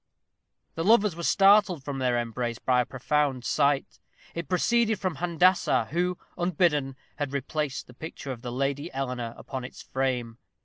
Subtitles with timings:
[0.73, 3.85] The lovers were startled from their embrace by a profound sigh;
[4.33, 9.63] it proceeded from Handassah, who, unbidden, had replaced the picture of the Lady Eleanor upon
[9.63, 10.39] its frame.